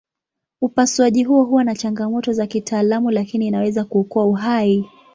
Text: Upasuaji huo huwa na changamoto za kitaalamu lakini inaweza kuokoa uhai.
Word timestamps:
Upasuaji 0.61 1.23
huo 1.23 1.43
huwa 1.43 1.63
na 1.63 1.75
changamoto 1.75 2.33
za 2.33 2.47
kitaalamu 2.47 3.11
lakini 3.11 3.47
inaweza 3.47 3.85
kuokoa 3.85 4.25
uhai. 4.25 4.85